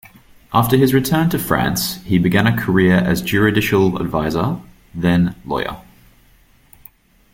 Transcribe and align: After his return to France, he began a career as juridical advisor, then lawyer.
After 0.51 0.77
his 0.77 0.95
return 0.95 1.29
to 1.29 1.37
France, 1.37 1.97
he 2.05 2.17
began 2.17 2.47
a 2.47 2.57
career 2.57 2.95
as 2.95 3.21
juridical 3.21 4.01
advisor, 4.01 4.59
then 4.95 5.35
lawyer. 5.45 5.77